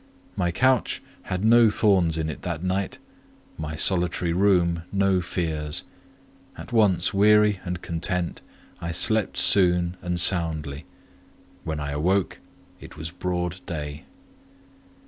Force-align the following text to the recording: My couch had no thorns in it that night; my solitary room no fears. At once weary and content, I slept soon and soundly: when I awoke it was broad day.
My 0.35 0.51
couch 0.51 1.03
had 1.29 1.45
no 1.45 1.69
thorns 1.69 2.17
in 2.17 2.27
it 2.27 2.41
that 2.41 2.63
night; 2.63 2.97
my 3.55 3.75
solitary 3.75 4.33
room 4.33 4.81
no 4.91 5.21
fears. 5.21 5.83
At 6.57 6.73
once 6.73 7.13
weary 7.13 7.59
and 7.63 7.83
content, 7.83 8.41
I 8.79 8.93
slept 8.93 9.37
soon 9.37 9.97
and 10.01 10.19
soundly: 10.19 10.85
when 11.65 11.79
I 11.79 11.91
awoke 11.91 12.39
it 12.79 12.97
was 12.97 13.11
broad 13.11 13.63
day. 13.67 14.05